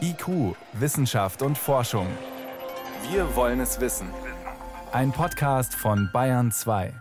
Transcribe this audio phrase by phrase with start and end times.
[0.00, 2.06] IQ, Wissenschaft und Forschung.
[3.10, 4.08] Wir wollen es wissen.
[4.92, 6.92] Ein Podcast von Bayern 2.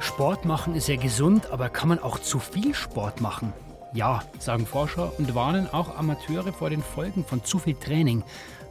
[0.00, 3.52] Sport machen ist ja gesund, aber kann man auch zu viel Sport machen?
[3.92, 8.22] Ja, sagen Forscher und warnen auch Amateure vor den Folgen von zu viel Training.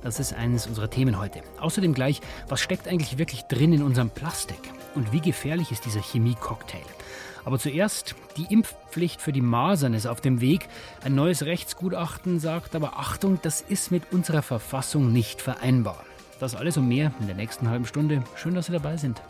[0.02, 1.42] Das ist eines unserer Themen heute.
[1.60, 4.72] Außerdem gleich, was steckt eigentlich wirklich drin in unserem Plastik?
[4.96, 6.86] Und wie gefährlich ist dieser Chemie-Cocktail?
[7.46, 10.68] Aber zuerst, die Impfpflicht für die Masern ist auf dem Weg.
[11.04, 16.04] Ein neues Rechtsgutachten sagt aber Achtung, das ist mit unserer Verfassung nicht vereinbar.
[16.39, 18.23] Das alles und mehr in der nächsten halben Stunde.
[18.36, 19.21] Schön, dass Sie dabei sind.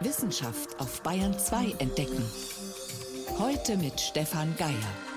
[0.00, 2.24] Wissenschaft auf Bayern 2 entdecken.
[3.38, 5.09] Heute mit Stefan Geier.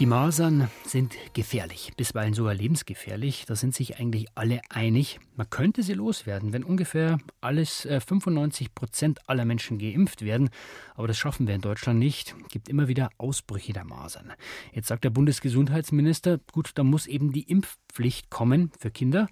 [0.00, 3.46] Die Masern sind gefährlich, bisweilen sogar lebensgefährlich.
[3.46, 5.18] Da sind sich eigentlich alle einig.
[5.34, 10.50] Man könnte sie loswerden, wenn ungefähr alles 95 äh, Prozent aller Menschen geimpft werden.
[10.94, 12.36] Aber das schaffen wir in Deutschland nicht.
[12.42, 14.32] Es gibt immer wieder Ausbrüche der Masern.
[14.72, 19.26] Jetzt sagt der Bundesgesundheitsminister, gut, da muss eben die Impfpflicht kommen für Kinder.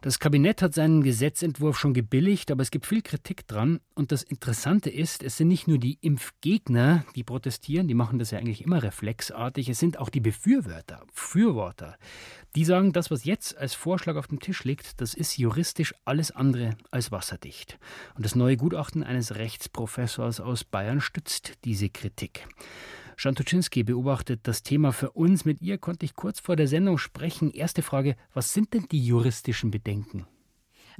[0.00, 3.80] Das Kabinett hat seinen Gesetzentwurf schon gebilligt, aber es gibt viel Kritik dran.
[3.94, 8.30] Und das Interessante ist, es sind nicht nur die Impfgegner, die protestieren, die machen das
[8.30, 11.96] ja eigentlich immer reflexartig, es sind auch die Befürworter, Befürworter.
[12.54, 16.30] Die sagen, das, was jetzt als Vorschlag auf dem Tisch liegt, das ist juristisch alles
[16.30, 17.78] andere als wasserdicht.
[18.14, 22.46] Und das neue Gutachten eines Rechtsprofessors aus Bayern stützt diese Kritik.
[23.18, 25.44] Jan Tuczynski beobachtet das Thema für uns.
[25.44, 27.50] Mit ihr konnte ich kurz vor der Sendung sprechen.
[27.50, 30.26] Erste Frage, was sind denn die juristischen Bedenken?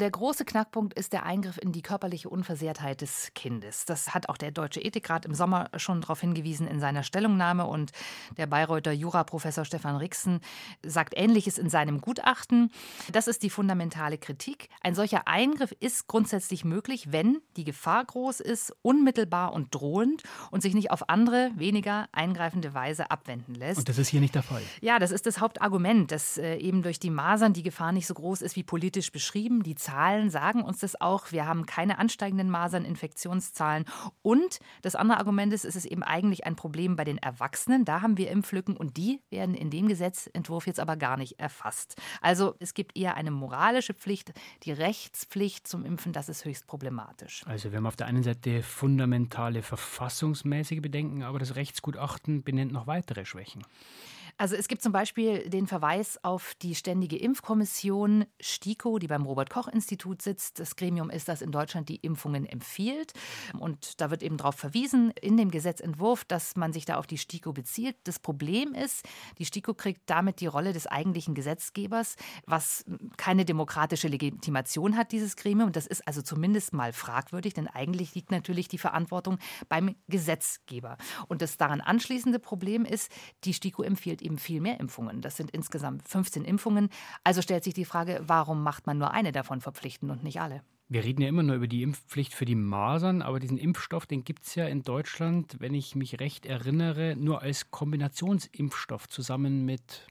[0.03, 3.84] Der große Knackpunkt ist der Eingriff in die körperliche Unversehrtheit des Kindes.
[3.84, 7.92] Das hat auch der Deutsche Ethikrat im Sommer schon darauf hingewiesen in seiner Stellungnahme und
[8.36, 10.41] der Bayreuther Juraprofessor Stefan Rixen
[10.84, 12.73] sagt Ähnliches in seinem Gutachten.
[13.12, 14.70] Das ist die fundamentale Kritik.
[14.80, 20.62] Ein solcher Eingriff ist grundsätzlich möglich, wenn die Gefahr groß ist, unmittelbar und drohend und
[20.62, 23.78] sich nicht auf andere, weniger eingreifende Weise abwenden lässt.
[23.78, 24.62] Und das ist hier nicht der Fall.
[24.80, 28.14] Ja, das ist das Hauptargument, dass äh, eben durch die Masern die Gefahr nicht so
[28.14, 29.63] groß ist wie politisch beschrieben.
[29.63, 31.33] Die Zahlen sagen uns das auch.
[31.33, 33.85] Wir haben keine ansteigenden Maserninfektionszahlen.
[34.23, 37.85] Und das andere Argument ist, es ist eben eigentlich ein Problem bei den Erwachsenen.
[37.85, 42.01] Da haben wir Impflücken und die werden in dem Gesetzentwurf jetzt aber gar nicht erfasst.
[42.23, 44.33] Also es gibt eher eine moralische Pflicht.
[44.63, 47.42] Die Rechtspflicht zum Impfen, das ist höchst problematisch.
[47.47, 52.86] Also wir haben auf der einen Seite fundamentale verfassungsmäßige Bedenken, aber das Rechtsgutachten benennt noch
[52.86, 53.63] weitere Schwächen.
[54.39, 60.23] Also es gibt zum Beispiel den Verweis auf die Ständige Impfkommission STIKO, die beim Robert-Koch-Institut
[60.23, 60.59] sitzt.
[60.59, 63.13] Das Gremium ist, das in Deutschland die Impfungen empfiehlt.
[63.59, 67.19] Und da wird eben darauf verwiesen in dem Gesetzentwurf, dass man sich da auf die
[67.19, 67.97] STIKO bezieht.
[68.05, 69.07] Das Problem ist,
[69.39, 72.17] die STIKO kriegt damit die Rolle des eigentlichen Gesetzgebers,
[72.47, 72.85] was
[73.17, 75.73] keine demokratische Legitimation hat, dieses Gremium.
[75.73, 79.39] Das ist also zumindest mal fragwürdig, denn eigentlich liegt natürlich die Verantwortung
[79.69, 80.97] beim Gesetzgeber.
[81.29, 83.11] Und das daran anschließende Problem ist,
[83.45, 85.20] die STIKO empfiehlt eben viel mehr Impfungen.
[85.20, 86.89] Das sind insgesamt 15 Impfungen.
[87.25, 90.63] Also stellt sich die Frage, warum macht man nur eine davon verpflichtend und nicht alle?
[90.89, 94.25] Wir reden ja immer nur über die Impfpflicht für die Masern, aber diesen Impfstoff, den
[94.25, 100.07] gibt es ja in Deutschland, wenn ich mich recht erinnere, nur als Kombinationsimpfstoff zusammen mit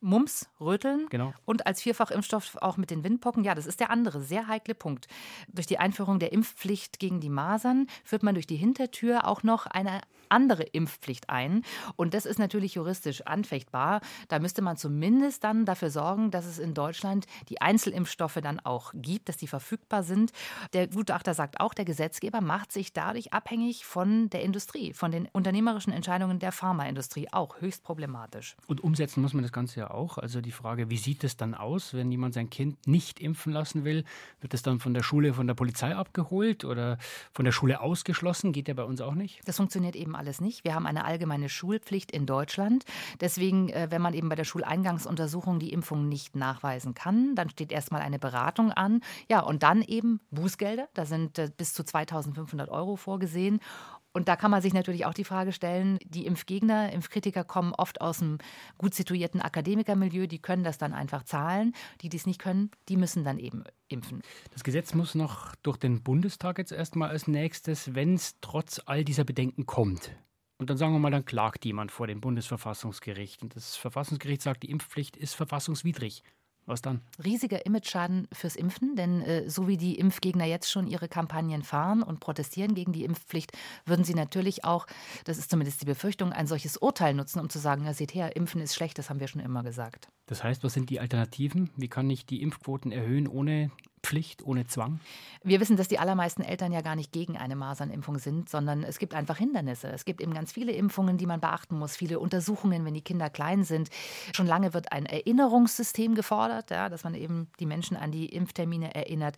[0.00, 1.32] Mumps, Röteln genau.
[1.46, 3.44] und als Vierfachimpfstoff auch mit den Windpocken.
[3.44, 5.06] Ja, das ist der andere sehr heikle Punkt.
[5.48, 9.66] Durch die Einführung der Impfpflicht gegen die Masern führt man durch die Hintertür auch noch
[9.66, 10.00] eine
[10.30, 11.62] andere Impfpflicht ein.
[11.96, 14.00] Und das ist natürlich juristisch anfechtbar.
[14.28, 18.92] Da müsste man zumindest dann dafür sorgen, dass es in Deutschland die Einzelimpfstoffe dann auch
[18.94, 20.32] gibt, dass die verfügbar sind.
[20.72, 25.28] Der Gutachter sagt auch, der Gesetzgeber macht sich dadurch abhängig von der Industrie, von den
[25.32, 27.28] unternehmerischen Entscheidungen der Pharmaindustrie.
[27.32, 28.56] Auch höchst problematisch.
[28.66, 30.18] Und umsetzen muss man das Ganze ja auch.
[30.18, 33.84] Also die Frage, wie sieht es dann aus, wenn jemand sein Kind nicht impfen lassen
[33.84, 34.04] will?
[34.40, 36.98] Wird es dann von der Schule, von der Polizei abgeholt oder
[37.32, 38.52] von der Schule ausgeschlossen?
[38.52, 39.40] Geht ja bei uns auch nicht.
[39.46, 40.64] Das funktioniert eben alles nicht.
[40.64, 42.84] Wir haben eine allgemeine Schulpflicht in Deutschland.
[43.20, 47.72] Deswegen, äh, wenn man eben bei der Schuleingangsuntersuchung die Impfung nicht nachweisen kann, dann steht
[47.72, 49.00] erstmal eine Beratung an.
[49.28, 50.88] Ja, und dann eben Bußgelder.
[50.94, 53.60] Da sind äh, bis zu 2500 Euro vorgesehen.
[54.16, 58.00] Und da kann man sich natürlich auch die Frage stellen, die Impfgegner, Impfkritiker kommen oft
[58.00, 58.38] aus einem
[58.78, 61.74] gut situierten Akademikermilieu, die können das dann einfach zahlen.
[62.00, 64.22] Die, die es nicht können, die müssen dann eben impfen.
[64.54, 69.04] Das Gesetz muss noch durch den Bundestag jetzt erstmal als nächstes, wenn es trotz all
[69.04, 70.12] dieser Bedenken kommt.
[70.56, 73.42] Und dann sagen wir mal, dann klagt jemand vor dem Bundesverfassungsgericht.
[73.42, 76.22] Und das Verfassungsgericht sagt, die Impfpflicht ist verfassungswidrig.
[76.66, 77.00] Was dann?
[77.24, 82.02] Riesiger Imageschaden fürs Impfen, denn äh, so wie die Impfgegner jetzt schon ihre Kampagnen fahren
[82.02, 83.52] und protestieren gegen die Impfpflicht,
[83.84, 84.86] würden sie natürlich auch,
[85.24, 88.34] das ist zumindest die Befürchtung, ein solches Urteil nutzen, um zu sagen, ja, seht her,
[88.34, 90.08] Impfen ist schlecht, das haben wir schon immer gesagt.
[90.26, 91.70] Das heißt, was sind die Alternativen?
[91.76, 93.70] Wie kann ich die Impfquoten erhöhen, ohne
[94.06, 95.00] Pflicht, ohne Zwang?
[95.42, 99.00] Wir wissen, dass die allermeisten Eltern ja gar nicht gegen eine Masernimpfung sind, sondern es
[99.00, 99.88] gibt einfach Hindernisse.
[99.88, 103.30] Es gibt eben ganz viele Impfungen, die man beachten muss, viele Untersuchungen, wenn die Kinder
[103.30, 103.90] klein sind.
[104.32, 108.94] Schon lange wird ein Erinnerungssystem gefordert, ja, dass man eben die Menschen an die Impftermine
[108.94, 109.36] erinnert.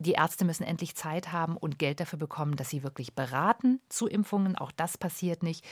[0.00, 4.08] Die Ärzte müssen endlich Zeit haben und Geld dafür bekommen, dass sie wirklich beraten zu
[4.08, 4.56] Impfungen.
[4.56, 5.64] Auch das passiert nicht.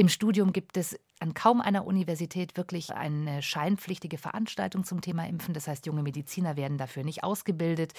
[0.00, 5.54] Im Studium gibt es an kaum einer Universität wirklich eine scheinpflichtige Veranstaltung zum Thema Impfen.
[5.54, 7.94] Das heißt, junge Mediziner werden dafür nicht ausgebildet.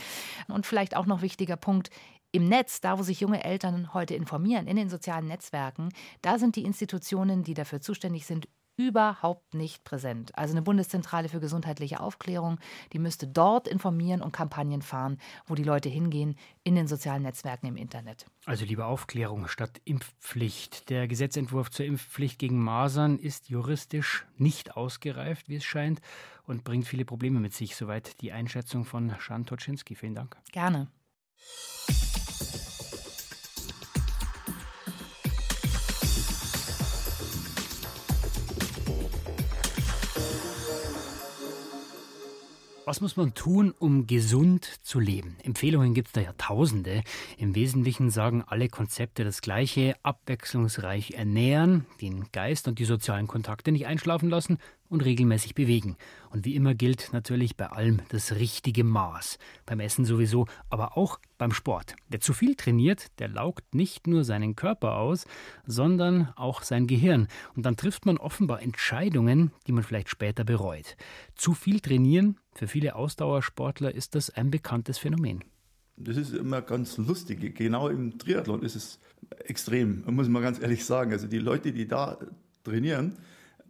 [0.48, 1.90] Und vielleicht auch noch wichtiger Punkt,
[2.31, 5.90] im Netz, da wo sich junge Eltern heute informieren, in den sozialen Netzwerken,
[6.22, 8.48] da sind die Institutionen, die dafür zuständig sind,
[8.80, 10.36] überhaupt nicht präsent.
[10.38, 12.60] Also eine Bundeszentrale für gesundheitliche Aufklärung,
[12.94, 17.68] die müsste dort informieren und Kampagnen fahren, wo die Leute hingehen, in den sozialen Netzwerken
[17.68, 18.26] im Internet.
[18.46, 20.90] Also lieber Aufklärung statt Impfpflicht.
[20.90, 26.00] Der Gesetzentwurf zur Impfpflicht gegen Masern ist juristisch nicht ausgereift, wie es scheint,
[26.46, 27.76] und bringt viele Probleme mit sich.
[27.76, 29.96] Soweit die Einschätzung von Jan Toczynski.
[29.96, 30.38] Vielen Dank.
[30.54, 30.88] Gerne.
[42.89, 45.38] Was muss man tun, um gesund zu leben?
[45.44, 47.03] Empfehlungen gibt es da ja tausende.
[47.38, 49.95] Im Wesentlichen sagen alle Konzepte das Gleiche.
[50.01, 54.57] Abwechslungsreich ernähren, den Geist und die sozialen Kontakte nicht einschlafen lassen
[54.89, 55.97] und regelmäßig bewegen.
[56.31, 59.38] Und wie immer gilt natürlich bei allem das richtige Maß.
[59.68, 61.95] Beim Essen sowieso, aber auch beim Sport.
[62.09, 65.27] Wer zu viel trainiert, der laugt nicht nur seinen Körper aus,
[65.65, 67.27] sondern auch sein Gehirn.
[67.56, 70.97] Und dann trifft man offenbar Entscheidungen, die man vielleicht später bereut.
[71.35, 75.45] Zu viel trainieren, für viele Ausdauersportler ist das ein bekanntes Phänomen.
[75.95, 77.56] Das ist immer ganz lustig.
[77.56, 79.00] Genau im Triathlon ist es
[79.45, 81.13] extrem, muss man ganz ehrlich sagen.
[81.13, 82.17] Also die Leute, die da
[82.65, 83.13] trainieren,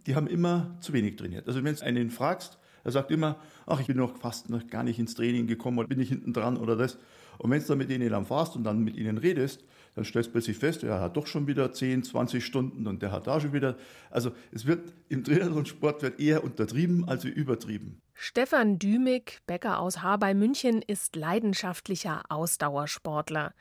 [0.07, 1.47] die haben immer zu wenig trainiert.
[1.47, 4.81] Also wenn du einen fragst, er sagt immer, ach, ich bin noch fast noch gar
[4.81, 6.97] nicht ins Training gekommen oder bin ich hinten dran oder das.
[7.37, 9.63] Und wenn du dann mit denen dann fährst und dann mit ihnen redest,
[9.93, 13.11] dann stellst du plötzlich fest, er hat doch schon wieder 10, 20 Stunden und der
[13.11, 13.77] hat da schon wieder.
[14.09, 18.01] Also es wird im Triathlon-Sport wird eher untertrieben als übertrieben.
[18.21, 23.53] Stefan Dümig, Bäcker aus Haar bei München, ist leidenschaftlicher Ausdauersportler.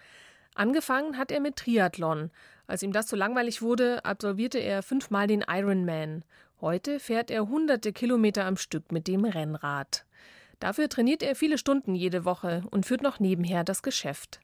[0.56, 2.32] Angefangen hat er mit Triathlon.
[2.66, 6.24] Als ihm das zu langweilig wurde, absolvierte er fünfmal den Ironman.
[6.60, 10.04] Heute fährt er hunderte Kilometer am Stück mit dem Rennrad.
[10.58, 14.40] Dafür trainiert er viele Stunden jede Woche und führt noch nebenher das Geschäft.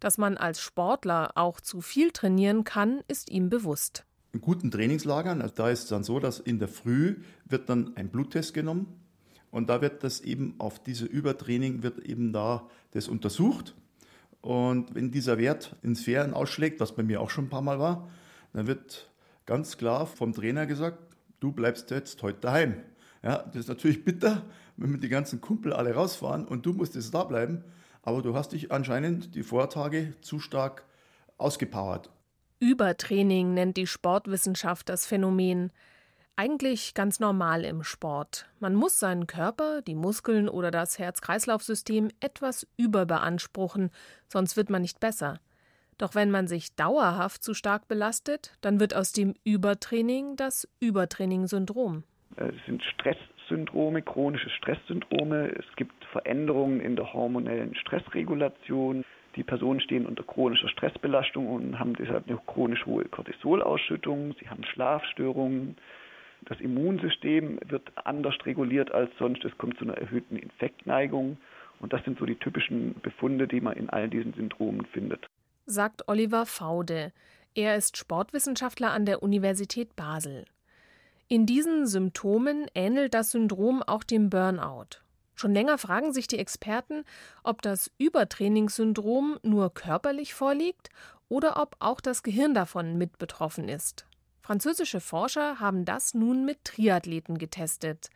[0.00, 4.04] Dass man als Sportler auch zu viel trainieren kann, ist ihm bewusst.
[4.32, 7.96] In guten Trainingslagern, also da ist es dann so, dass in der Früh wird dann
[7.96, 9.00] ein Bluttest genommen
[9.54, 13.74] und da wird das eben auf diese Übertraining wird eben da das untersucht
[14.40, 17.78] und wenn dieser Wert in Sphären ausschlägt, was bei mir auch schon ein paar Mal
[17.78, 18.10] war,
[18.52, 19.10] dann wird
[19.46, 20.98] ganz klar vom Trainer gesagt,
[21.38, 22.74] du bleibst jetzt heute daheim.
[23.22, 24.42] Ja, das ist natürlich bitter,
[24.76, 27.62] wenn wir die ganzen Kumpel alle rausfahren und du musst jetzt da bleiben,
[28.02, 30.84] aber du hast dich anscheinend die Vortage zu stark
[31.38, 32.10] ausgepowert.
[32.58, 35.70] Übertraining nennt die Sportwissenschaft das Phänomen.
[36.36, 38.48] Eigentlich ganz normal im Sport.
[38.58, 43.92] Man muss seinen Körper, die Muskeln oder das Herz-Kreislauf-System etwas überbeanspruchen,
[44.26, 45.38] sonst wird man nicht besser.
[45.96, 52.02] Doch wenn man sich dauerhaft zu stark belastet, dann wird aus dem Übertraining das Übertraining-Syndrom.
[52.34, 55.50] Es sind Stresssyndrome, chronische Stresssyndrome.
[55.50, 59.04] Es gibt Veränderungen in der hormonellen Stressregulation.
[59.36, 64.34] Die Personen stehen unter chronischer Stressbelastung und haben deshalb eine chronisch hohe Cortisolausschüttung.
[64.40, 65.76] Sie haben Schlafstörungen.
[66.46, 69.44] Das Immunsystem wird anders reguliert als sonst.
[69.44, 71.38] Es kommt zu einer erhöhten Infektneigung.
[71.80, 75.26] Und das sind so die typischen Befunde, die man in all diesen Syndromen findet.
[75.66, 77.12] Sagt Oliver Faude.
[77.54, 80.44] Er ist Sportwissenschaftler an der Universität Basel.
[81.28, 85.00] In diesen Symptomen ähnelt das Syndrom auch dem Burnout.
[85.34, 87.04] Schon länger fragen sich die Experten,
[87.42, 90.90] ob das Übertrainingssyndrom nur körperlich vorliegt
[91.28, 94.06] oder ob auch das Gehirn davon mit betroffen ist.
[94.44, 98.10] Französische Forscher haben das nun mit Triathleten getestet.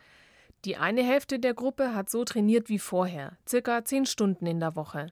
[0.67, 4.77] Die eine Hälfte der Gruppe hat so trainiert wie vorher, circa zehn Stunden in der
[4.77, 5.07] Woche.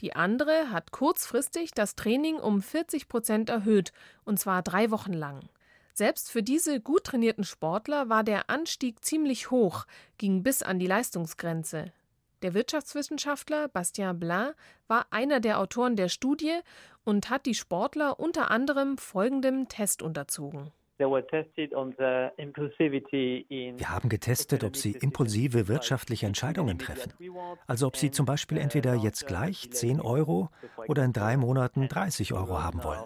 [0.00, 3.92] Die andere hat kurzfristig das Training um 40 Prozent erhöht,
[4.24, 5.48] und zwar drei Wochen lang.
[5.94, 9.86] Selbst für diese gut trainierten Sportler war der Anstieg ziemlich hoch,
[10.18, 11.92] ging bis an die Leistungsgrenze.
[12.42, 14.50] Der Wirtschaftswissenschaftler Bastien Blin
[14.88, 16.60] war einer der Autoren der Studie
[17.04, 20.70] und hat die Sportler unter anderem folgendem Test unterzogen.
[20.98, 21.08] Wir
[23.88, 27.12] haben getestet, ob sie impulsive wirtschaftliche Entscheidungen treffen.
[27.66, 30.48] Also ob sie zum Beispiel entweder jetzt gleich 10 Euro
[30.88, 33.04] oder in drei Monaten 30 Euro haben wollen.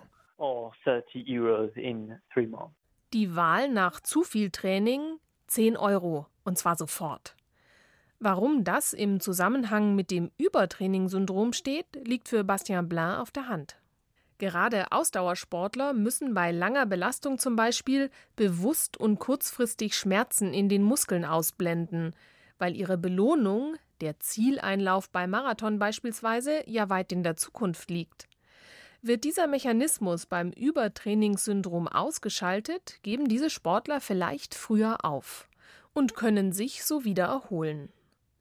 [3.12, 5.18] Die Wahl nach zu viel Training
[5.48, 7.34] 10 Euro und zwar sofort.
[8.22, 13.76] Warum das im Zusammenhang mit dem Übertraining-Syndrom steht, liegt für Bastien Blin auf der Hand.
[14.36, 21.24] Gerade Ausdauersportler müssen bei langer Belastung zum Beispiel bewusst und kurzfristig Schmerzen in den Muskeln
[21.24, 22.14] ausblenden,
[22.58, 28.28] weil ihre Belohnung, der Zieleinlauf beim Marathon beispielsweise, ja weit in der Zukunft liegt.
[29.00, 35.48] Wird dieser Mechanismus beim Übertrainingssyndrom ausgeschaltet, geben diese Sportler vielleicht früher auf
[35.94, 37.90] und können sich so wieder erholen.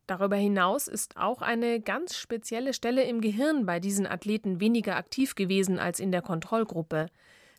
[0.10, 5.36] Darüber hinaus ist auch eine ganz spezielle Stelle im Gehirn bei diesen Athleten weniger aktiv
[5.36, 7.12] gewesen als in der Kontrollgruppe.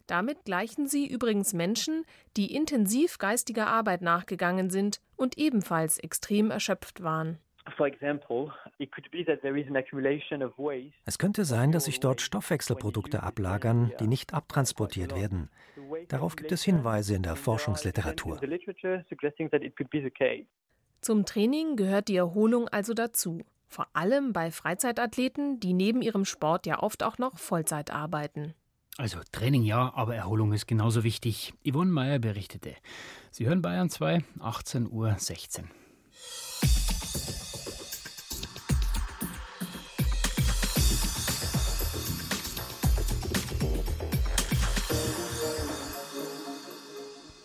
[0.09, 2.04] Damit gleichen sie übrigens Menschen,
[2.37, 7.38] die intensiv geistiger Arbeit nachgegangen sind und ebenfalls extrem erschöpft waren.
[11.04, 15.50] Es könnte sein, dass sich dort Stoffwechselprodukte ablagern, die nicht abtransportiert werden.
[16.09, 18.40] Darauf gibt es Hinweise in der Forschungsliteratur.
[21.00, 23.42] Zum Training gehört die Erholung also dazu.
[23.66, 28.54] Vor allem bei Freizeitathleten, die neben ihrem Sport ja oft auch noch Vollzeit arbeiten.
[28.99, 31.54] Also Training ja, aber Erholung ist genauso wichtig.
[31.66, 32.75] Yvonne Meyer berichtete.
[33.30, 35.79] Sie hören Bayern 2, 18.16 Uhr.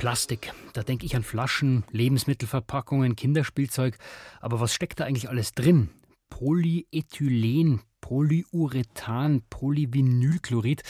[0.05, 0.53] Plastik.
[0.73, 3.97] Da denke ich an Flaschen, Lebensmittelverpackungen, Kinderspielzeug.
[4.39, 5.89] Aber was steckt da eigentlich alles drin?
[6.29, 10.83] Polyethylen, Polyurethan, Polyvinylchlorid.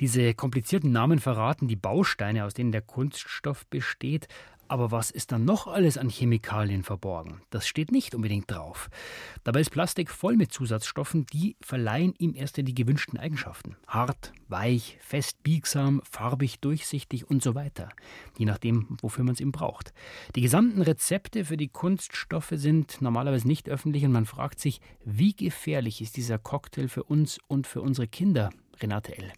[0.00, 4.26] Diese komplizierten Namen verraten die Bausteine, aus denen der Kunststoff besteht.
[4.72, 7.42] Aber was ist dann noch alles an Chemikalien verborgen?
[7.50, 8.88] Das steht nicht unbedingt drauf.
[9.44, 13.76] Dabei ist Plastik voll mit Zusatzstoffen, die verleihen ihm erst die gewünschten Eigenschaften.
[13.86, 17.90] Hart, weich, fest, biegsam, farbig, durchsichtig und so weiter.
[18.38, 19.92] Je nachdem, wofür man es ihm braucht.
[20.36, 25.36] Die gesamten Rezepte für die Kunststoffe sind normalerweise nicht öffentlich und man fragt sich, wie
[25.36, 28.48] gefährlich ist dieser Cocktail für uns und für unsere Kinder?
[28.80, 29.34] Renate L.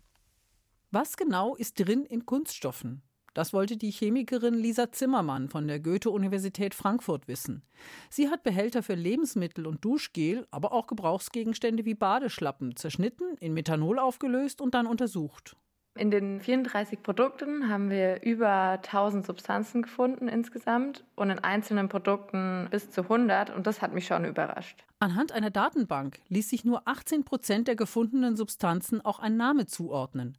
[0.93, 3.03] Was genau ist drin in Kunststoffen?
[3.35, 7.62] Das wollte die Chemikerin Lisa Zimmermann von der Goethe-Universität Frankfurt wissen.
[8.09, 13.99] Sie hat Behälter für Lebensmittel und Duschgel, aber auch Gebrauchsgegenstände wie Badeschlappen zerschnitten, in Methanol
[13.99, 15.57] aufgelöst und dann untersucht.
[15.97, 22.67] In den 34 Produkten haben wir über 1000 Substanzen gefunden insgesamt und in einzelnen Produkten
[22.69, 24.83] bis zu 100 und das hat mich schon überrascht.
[24.99, 30.37] Anhand einer Datenbank ließ sich nur 18 Prozent der gefundenen Substanzen auch ein Name zuordnen.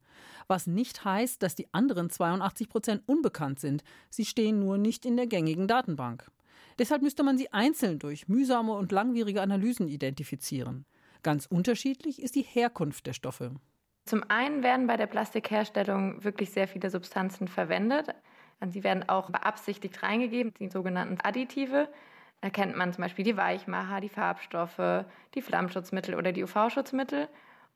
[0.48, 3.82] Was nicht heißt, dass die anderen 82 Prozent unbekannt sind.
[4.10, 6.30] Sie stehen nur nicht in der gängigen Datenbank.
[6.80, 10.86] Deshalb müsste man sie einzeln durch mühsame und langwierige Analysen identifizieren.
[11.24, 13.54] Ganz unterschiedlich ist die Herkunft der Stoffe.
[14.06, 18.14] Zum einen werden bei der Plastikherstellung wirklich sehr viele Substanzen verwendet.
[18.68, 21.90] Sie werden auch beabsichtigt reingegeben, die sogenannten Additive.
[22.42, 27.28] Da kennt man zum Beispiel die Weichmacher, die Farbstoffe, die Flammschutzmittel oder die UV-Schutzmittel.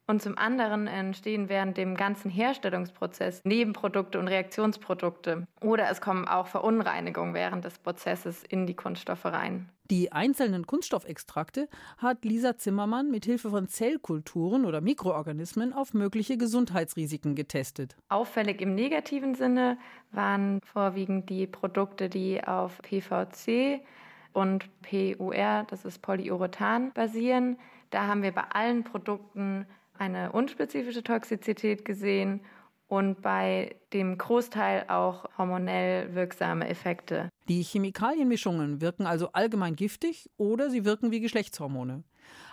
[0.06, 5.48] Und zum anderen entstehen während dem ganzen Herstellungsprozess Nebenprodukte und Reaktionsprodukte.
[5.62, 9.72] Oder es kommen auch Verunreinigungen während des Prozesses in die Kunststoffe rein.
[9.92, 11.68] Die einzelnen Kunststoffextrakte
[11.98, 17.96] hat Lisa Zimmermann mit Hilfe von Zellkulturen oder Mikroorganismen auf mögliche Gesundheitsrisiken getestet.
[18.08, 19.80] Auffällig im negativen Sinne
[20.12, 23.82] waren vorwiegend die Produkte, die auf PVC
[24.32, 27.58] und PUR, das ist Polyurethan, basieren.
[27.90, 29.66] Da haben wir bei allen Produkten
[29.98, 32.42] eine unspezifische Toxizität gesehen
[32.90, 37.30] und bei dem Großteil auch hormonell wirksame Effekte.
[37.50, 42.04] Die Chemikalienmischungen wirken also allgemein giftig oder sie wirken wie Geschlechtshormone.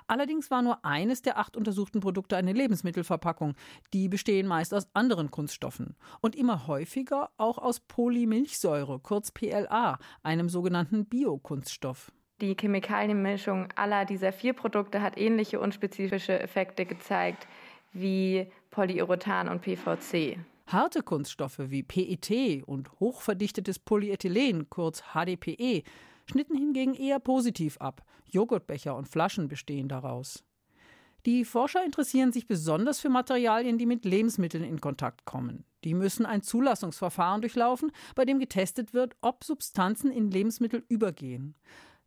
[0.06, 3.56] Allerdings war nur eines der acht untersuchten Produkte eine Lebensmittelverpackung.
[3.92, 10.48] Die bestehen meist aus anderen Kunststoffen und immer häufiger auch aus Polymilchsäure, kurz PLA, einem
[10.48, 12.10] sogenannten Biokunststoff.
[12.40, 17.46] Die Chemikalienmischung aller dieser vier Produkte hat ähnliche unspezifische Effekte gezeigt
[17.92, 20.38] wie Polyurethan und PVC.
[20.66, 25.84] Harte Kunststoffe wie PET und hochverdichtetes Polyethylen, kurz HDPE,
[26.28, 28.04] schnitten hingegen eher positiv ab.
[28.28, 30.44] Joghurtbecher und Flaschen bestehen daraus.
[31.24, 35.64] Die Forscher interessieren sich besonders für Materialien, die mit Lebensmitteln in Kontakt kommen.
[35.84, 41.54] Die müssen ein Zulassungsverfahren durchlaufen, bei dem getestet wird, ob Substanzen in Lebensmittel übergehen.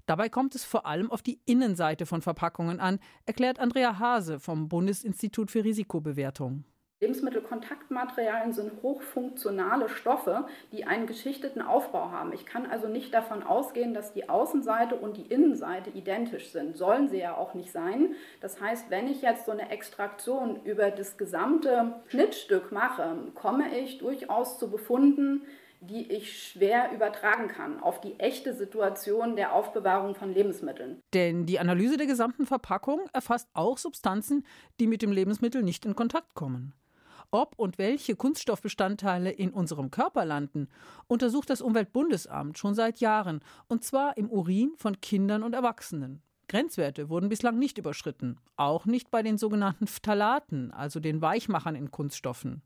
[0.05, 4.67] Dabei kommt es vor allem auf die Innenseite von Verpackungen an, erklärt Andrea Hase vom
[4.67, 6.65] Bundesinstitut für Risikobewertung.
[7.01, 12.33] Lebensmittelkontaktmaterialien sind hochfunktionale Stoffe, die einen geschichteten Aufbau haben.
[12.33, 16.75] Ich kann also nicht davon ausgehen, dass die Außenseite und die Innenseite identisch sind.
[16.75, 18.15] Sollen sie ja auch nicht sein.
[18.41, 23.99] Das heißt, wenn ich jetzt so eine Extraktion über das gesamte Schnittstück mache, komme ich
[23.99, 25.43] durchaus zu Befunden,
[25.81, 31.01] die ich schwer übertragen kann auf die echte Situation der Aufbewahrung von Lebensmitteln.
[31.13, 34.45] Denn die Analyse der gesamten Verpackung erfasst auch Substanzen,
[34.81, 36.73] die mit dem Lebensmittel nicht in Kontakt kommen.
[37.31, 40.67] Ob und welche Kunststoffbestandteile in unserem Körper landen,
[41.07, 46.23] untersucht das Umweltbundesamt schon seit Jahren, und zwar im Urin von Kindern und Erwachsenen.
[46.47, 51.91] Grenzwerte wurden bislang nicht überschritten, auch nicht bei den sogenannten Phthalaten, also den Weichmachern in
[51.91, 52.63] Kunststoffen.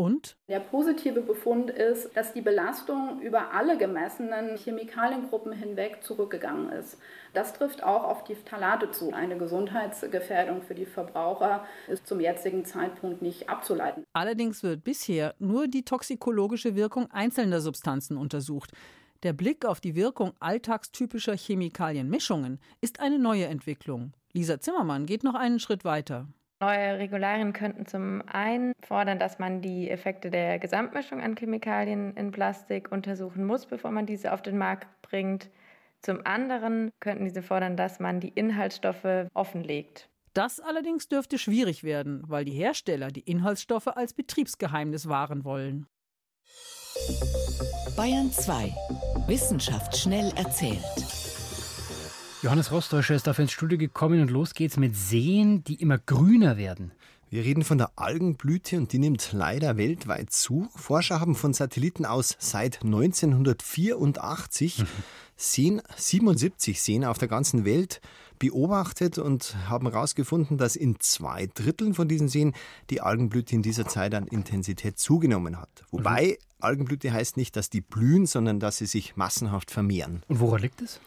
[0.00, 0.38] Und?
[0.48, 6.96] Der positive Befund ist, dass die Belastung über alle gemessenen Chemikaliengruppen hinweg zurückgegangen ist.
[7.34, 9.12] Das trifft auch auf die Phthalate zu.
[9.12, 14.04] Eine Gesundheitsgefährdung für die Verbraucher ist zum jetzigen Zeitpunkt nicht abzuleiten.
[14.14, 18.72] Allerdings wird bisher nur die toxikologische Wirkung einzelner Substanzen untersucht.
[19.22, 24.14] Der Blick auf die Wirkung alltagstypischer Chemikalienmischungen ist eine neue Entwicklung.
[24.32, 26.26] Lisa Zimmermann geht noch einen Schritt weiter.
[26.62, 32.32] Neue Regularien könnten zum einen fordern, dass man die Effekte der Gesamtmischung an Chemikalien in
[32.32, 35.48] Plastik untersuchen muss, bevor man diese auf den Markt bringt.
[36.02, 40.10] Zum anderen könnten diese fordern, dass man die Inhaltsstoffe offenlegt.
[40.34, 45.86] Das allerdings dürfte schwierig werden, weil die Hersteller die Inhaltsstoffe als Betriebsgeheimnis wahren wollen.
[47.96, 48.74] Bayern 2.
[49.26, 51.39] Wissenschaft schnell erzählt.
[52.42, 56.56] Johannes Rostäuscher ist dafür ins Studio gekommen und los geht's mit Seen, die immer grüner
[56.56, 56.92] werden.
[57.28, 60.66] Wir reden von der Algenblüte und die nimmt leider weltweit zu.
[60.74, 64.86] Forscher haben von Satelliten aus seit 1984 mhm.
[65.36, 68.00] Seen, 77 Seen auf der ganzen Welt
[68.38, 72.54] beobachtet und haben herausgefunden, dass in zwei Dritteln von diesen Seen
[72.88, 75.84] die Algenblüte in dieser Zeit an Intensität zugenommen hat.
[75.90, 76.44] Wobei mhm.
[76.60, 80.22] Algenblüte heißt nicht, dass die blühen, sondern dass sie sich massenhaft vermehren.
[80.28, 81.00] Und woran liegt es?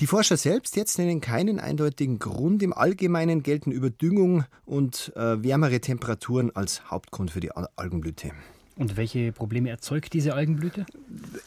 [0.00, 2.64] Die Forscher selbst jetzt nennen keinen eindeutigen Grund.
[2.64, 8.32] Im Allgemeinen gelten Überdüngung und äh, wärmere Temperaturen als Hauptgrund für die Algenblüte.
[8.76, 10.84] Und welche Probleme erzeugt diese Algenblüte?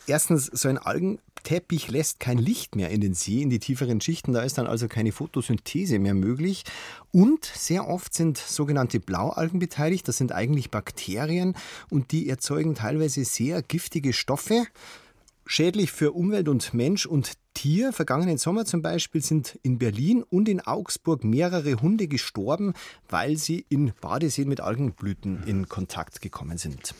[0.07, 4.31] Erstens, so ein Algenteppich lässt kein Licht mehr in den See, in die tieferen Schichten.
[4.31, 6.63] Da ist dann also keine Photosynthese mehr möglich.
[7.11, 10.07] Und sehr oft sind sogenannte Blaualgen beteiligt.
[10.07, 11.55] Das sind eigentlich Bakterien
[11.89, 14.63] und die erzeugen teilweise sehr giftige Stoffe.
[15.45, 17.91] Schädlich für Umwelt und Mensch und Tier.
[17.91, 22.73] Vergangenen Sommer zum Beispiel sind in Berlin und in Augsburg mehrere Hunde gestorben,
[23.09, 26.93] weil sie in Badeseen mit Algenblüten in Kontakt gekommen sind.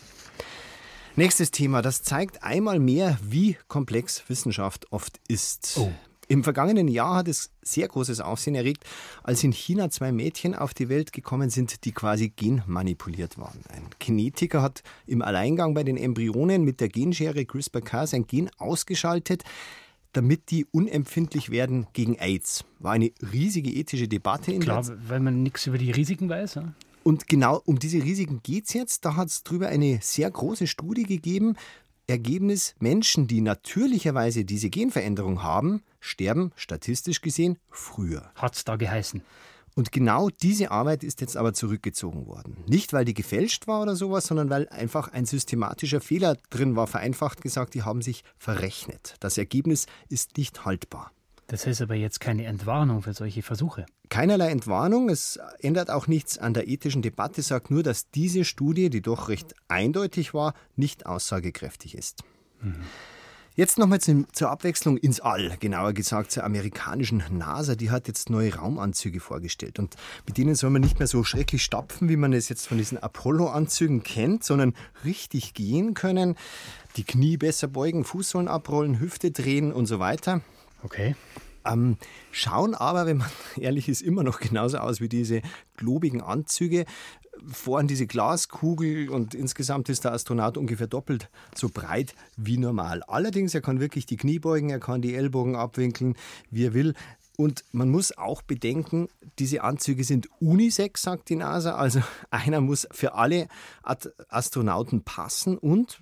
[1.15, 5.78] Nächstes Thema, das zeigt einmal mehr, wie komplex Wissenschaft oft ist.
[5.78, 5.91] Oh.
[6.28, 8.84] Im vergangenen Jahr hat es sehr großes Aufsehen erregt,
[9.24, 13.62] als in China zwei Mädchen auf die Welt gekommen sind, die quasi genmanipuliert waren.
[13.70, 19.43] Ein Genetiker hat im Alleingang bei den Embryonen mit der Genschere CRISPR-Cas ein Gen ausgeschaltet,
[20.13, 22.65] damit die unempfindlich werden gegen AIDS.
[22.80, 24.52] War eine riesige ethische Debatte.
[24.52, 26.56] In Klar, weil man nichts über die Risiken weiß.
[26.56, 26.74] Ja?
[27.04, 29.06] Und genau um diese Risiken geht es jetzt.
[29.06, 31.56] Da hat es darüber eine sehr große Studie gegeben.
[32.08, 38.32] Ergebnis, Menschen, die natürlicherweise diese Genveränderung haben, sterben statistisch gesehen früher.
[38.36, 39.22] Hat es da geheißen.
[39.77, 42.57] Und genau diese Arbeit ist jetzt aber zurückgezogen worden.
[42.65, 46.87] Nicht, weil die gefälscht war oder sowas, sondern weil einfach ein systematischer Fehler drin war.
[46.87, 49.13] Vereinfacht gesagt, die haben sich verrechnet.
[49.19, 51.11] Das Ergebnis ist nicht haltbar.
[51.45, 53.85] Das heißt aber jetzt keine Entwarnung für solche Versuche.
[54.09, 55.09] Keinerlei Entwarnung.
[55.09, 59.29] Es ändert auch nichts an der ethischen Debatte, sagt nur, dass diese Studie, die doch
[59.29, 62.23] recht eindeutig war, nicht aussagekräftig ist.
[62.61, 62.81] Mhm.
[63.58, 67.74] Jetzt nochmal zur Abwechslung ins All, genauer gesagt zur amerikanischen NASA.
[67.74, 69.80] Die hat jetzt neue Raumanzüge vorgestellt.
[69.80, 69.96] Und
[70.28, 73.00] mit denen soll man nicht mehr so schrecklich stapfen, wie man es jetzt von diesen
[73.00, 76.36] Apollo-Anzügen kennt, sondern richtig gehen können,
[76.98, 80.41] die Knie besser beugen, Fußsohlen abrollen, Hüfte drehen und so weiter.
[80.84, 81.15] Okay.
[81.65, 81.98] Ähm,
[82.32, 85.41] schauen aber, wenn man ehrlich ist, immer noch genauso aus wie diese
[85.78, 86.86] globigen Anzüge.
[87.52, 93.04] Vorn diese Glaskugel und insgesamt ist der Astronaut ungefähr doppelt so breit wie normal.
[93.04, 96.15] Allerdings, er kann wirklich die Knie beugen, er kann die Ellbogen abwinkeln,
[96.52, 96.93] wie er will.
[97.38, 101.76] Und man muss auch bedenken, diese Anzüge sind unisex, sagt die NASA.
[101.76, 103.47] Also einer muss für alle
[103.84, 106.02] Astronauten passen und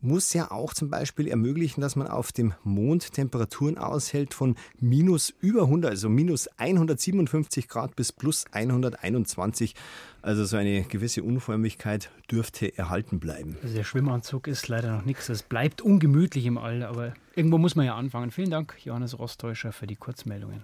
[0.00, 5.32] muss ja auch zum Beispiel ermöglichen, dass man auf dem Mond Temperaturen aushält von minus
[5.40, 9.74] über 100, also minus 157 Grad bis plus 121.
[10.22, 13.56] Also so eine gewisse Unförmigkeit dürfte erhalten bleiben.
[13.62, 15.28] Also der Schwimmanzug ist leider noch nichts.
[15.28, 18.30] Es bleibt ungemütlich im All, aber irgendwo muss man ja anfangen.
[18.30, 20.62] Vielen Dank, Johannes Rostäuscher, für die Kurzmeldungen.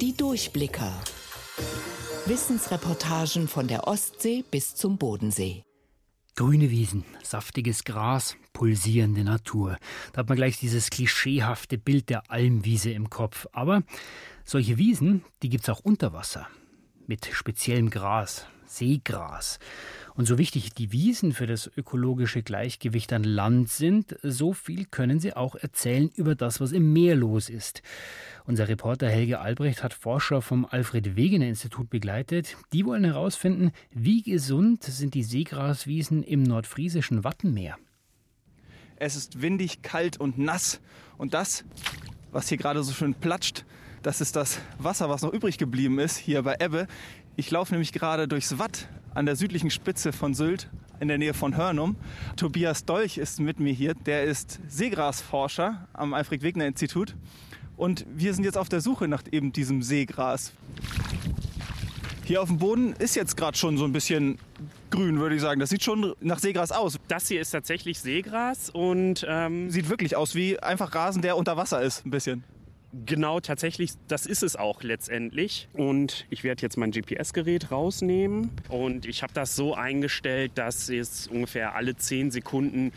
[0.00, 0.92] Die Durchblicker.
[2.26, 5.65] Wissensreportagen von der Ostsee bis zum Bodensee.
[6.38, 9.78] Grüne Wiesen, saftiges Gras, pulsierende Natur.
[10.12, 13.46] Da hat man gleich dieses klischeehafte Bild der Almwiese im Kopf.
[13.52, 13.82] Aber
[14.44, 16.46] solche Wiesen, die gibt es auch unter Wasser.
[17.06, 18.46] Mit speziellem Gras.
[18.66, 19.58] Seegras.
[20.14, 25.20] Und so wichtig die Wiesen für das ökologische Gleichgewicht an Land sind, so viel können
[25.20, 27.82] sie auch erzählen über das, was im Meer los ist.
[28.46, 32.56] Unser Reporter Helge Albrecht hat Forscher vom Alfred Wegener Institut begleitet.
[32.72, 37.76] Die wollen herausfinden, wie gesund sind die Seegraswiesen im nordfriesischen Wattenmeer.
[38.96, 40.80] Es ist windig, kalt und nass.
[41.18, 41.64] Und das,
[42.32, 43.64] was hier gerade so schön platscht,
[44.02, 46.86] das ist das Wasser, was noch übrig geblieben ist hier bei Ebbe.
[47.38, 50.70] Ich laufe nämlich gerade durchs Watt an der südlichen Spitze von Sylt
[51.00, 51.96] in der Nähe von Hörnum.
[52.36, 53.92] Tobias Dolch ist mit mir hier.
[53.92, 57.14] Der ist Seegrasforscher am Alfred Wegener Institut.
[57.76, 60.52] Und wir sind jetzt auf der Suche nach eben diesem Seegras.
[62.24, 64.38] Hier auf dem Boden ist jetzt gerade schon so ein bisschen
[64.90, 65.60] grün, würde ich sagen.
[65.60, 66.96] Das sieht schon nach Seegras aus.
[67.06, 71.58] Das hier ist tatsächlich Seegras und ähm, sieht wirklich aus wie einfach Rasen, der unter
[71.58, 72.44] Wasser ist, ein bisschen.
[73.04, 75.68] Genau, tatsächlich, das ist es auch letztendlich.
[75.74, 81.26] Und ich werde jetzt mein GPS-Gerät rausnehmen und ich habe das so eingestellt, dass es
[81.26, 82.92] ungefähr alle 10 Sekunden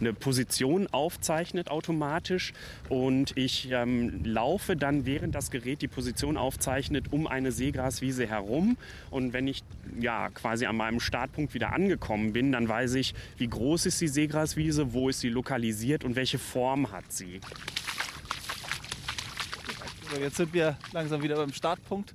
[0.00, 2.52] eine Position aufzeichnet automatisch
[2.88, 8.76] und ich ähm, laufe dann, während das Gerät die Position aufzeichnet, um eine Seegraswiese herum.
[9.10, 9.62] Und wenn ich
[10.00, 14.08] ja quasi an meinem Startpunkt wieder angekommen bin, dann weiß ich, wie groß ist die
[14.08, 17.40] Seegraswiese, wo ist sie lokalisiert und welche Form hat sie.
[20.10, 22.14] So, jetzt sind wir langsam wieder beim Startpunkt.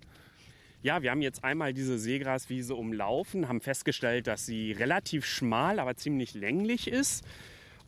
[0.83, 5.95] Ja, wir haben jetzt einmal diese Seegraswiese umlaufen, haben festgestellt, dass sie relativ schmal, aber
[5.95, 7.25] ziemlich länglich ist.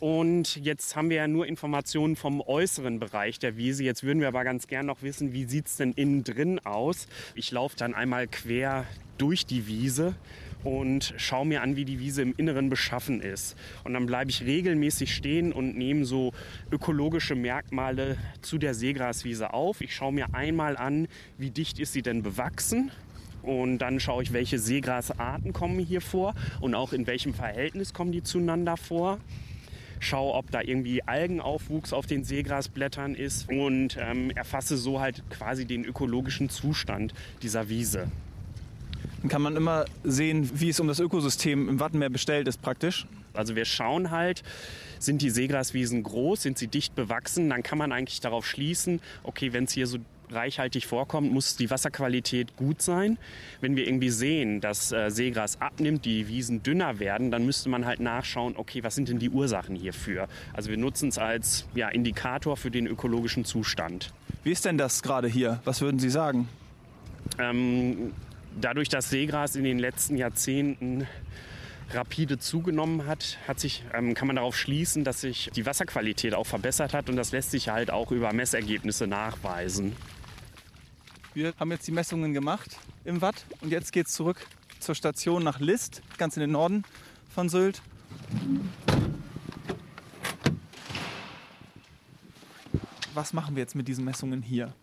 [0.02, 3.84] Und jetzt haben wir ja nur Informationen vom äußeren Bereich der Wiese.
[3.84, 7.08] Jetzt würden wir aber ganz gern noch wissen, wie sieht es denn innen drin aus.
[7.36, 8.86] Ich laufe dann einmal quer
[9.20, 10.16] durch die Wiese
[10.64, 13.56] und schaue mir an, wie die Wiese im Inneren beschaffen ist.
[13.84, 16.34] Und dann bleibe ich regelmäßig stehen und nehme so
[16.72, 19.82] ökologische Merkmale zu der Seegraswiese auf.
[19.82, 22.90] Ich schaue mir einmal an, wie dicht ist sie denn bewachsen.
[23.44, 28.12] Und dann schaue ich, welche Seegrasarten kommen hier vor und auch in welchem Verhältnis kommen
[28.12, 29.20] die zueinander vor
[30.02, 35.66] schaue, ob da irgendwie Algenaufwuchs auf den Seegrasblättern ist und ähm, erfasse so halt quasi
[35.66, 38.08] den ökologischen Zustand dieser Wiese.
[39.22, 43.06] Dann kann man immer sehen, wie es um das Ökosystem im Wattenmeer bestellt ist praktisch.
[43.34, 44.44] Also wir schauen halt,
[45.00, 49.54] sind die Seegraswiesen groß, sind sie dicht bewachsen, dann kann man eigentlich darauf schließen, okay,
[49.54, 50.00] wenn es hier so
[50.34, 53.18] reichhaltig vorkommt, muss die Wasserqualität gut sein.
[53.60, 57.86] Wenn wir irgendwie sehen, dass äh, Seegras abnimmt, die Wiesen dünner werden, dann müsste man
[57.86, 60.28] halt nachschauen, okay, was sind denn die Ursachen hierfür?
[60.54, 64.14] Also wir nutzen es als ja, Indikator für den ökologischen Zustand.
[64.44, 65.60] Wie ist denn das gerade hier?
[65.66, 66.48] Was würden Sie sagen?
[67.38, 68.14] Ähm,
[68.60, 71.08] dadurch, dass Seegras in den letzten Jahrzehnten
[71.94, 76.46] rapide zugenommen hat, hat sich, ähm, kann man darauf schließen, dass sich die Wasserqualität auch
[76.46, 79.96] verbessert hat und das lässt sich halt auch über Messergebnisse nachweisen.
[81.34, 84.46] Wir haben jetzt die Messungen gemacht im Watt und jetzt geht es zurück
[84.80, 86.84] zur Station nach List, ganz in den Norden
[87.30, 87.82] von Sylt.
[93.14, 94.74] Was machen wir jetzt mit diesen Messungen hier?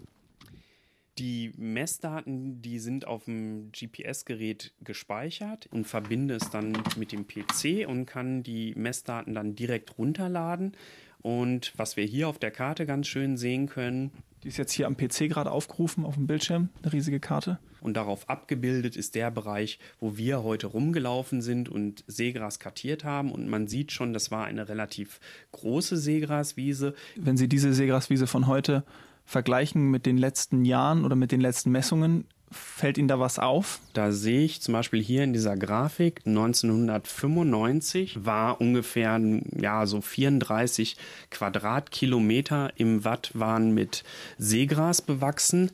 [1.18, 7.86] Die Messdaten, die sind auf dem GPS-Gerät gespeichert und verbinde es dann mit dem PC
[7.86, 10.74] und kann die Messdaten dann direkt runterladen.
[11.20, 14.86] Und was wir hier auf der Karte ganz schön sehen können, die ist jetzt hier
[14.86, 17.58] am PC gerade aufgerufen auf dem Bildschirm, eine riesige Karte.
[17.80, 23.30] Und darauf abgebildet ist der Bereich, wo wir heute rumgelaufen sind und Seegras kartiert haben.
[23.30, 25.20] Und man sieht schon, das war eine relativ
[25.52, 26.94] große Seegraswiese.
[27.16, 28.84] Wenn Sie diese Seegraswiese von heute
[29.24, 33.80] vergleichen mit den letzten Jahren oder mit den letzten Messungen, Fällt Ihnen da was auf?
[33.92, 39.20] Da sehe ich zum Beispiel hier in dieser Grafik 1995 war ungefähr
[39.54, 40.96] ja so 34
[41.30, 44.02] Quadratkilometer im Watt waren mit
[44.38, 45.70] Seegras bewachsen.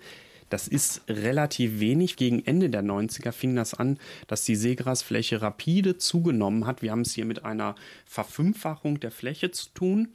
[0.51, 2.17] Das ist relativ wenig.
[2.17, 6.83] Gegen Ende der 90er fing das an, dass die Seegrasfläche rapide zugenommen hat.
[6.83, 10.09] Wir haben es hier mit einer Verfünffachung der Fläche zu tun.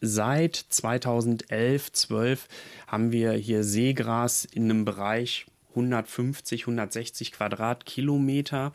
[0.00, 2.48] Seit 2011, 12
[2.88, 8.72] haben wir hier Seegras in einem Bereich 150, 160 Quadratkilometer.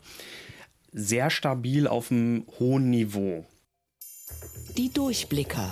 [0.92, 3.46] Sehr stabil auf einem hohen Niveau.
[4.76, 5.70] Die Durchblicker.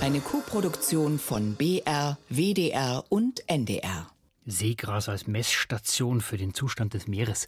[0.00, 4.10] Eine Co-Produktion von BR, WDR und NDR.
[4.44, 7.46] Seegras als Messstation für den Zustand des Meeres.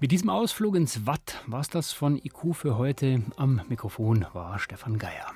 [0.00, 3.22] Mit diesem Ausflug ins Watt war es das von IQ für heute.
[3.36, 5.32] Am Mikrofon war Stefan Geier.